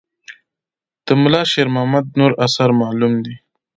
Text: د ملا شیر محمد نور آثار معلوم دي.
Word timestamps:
د 1.05 1.07
ملا 1.21 1.41
شیر 1.51 1.67
محمد 1.75 2.05
نور 2.19 2.31
آثار 2.45 2.69
معلوم 2.81 3.13
دي. 3.25 3.35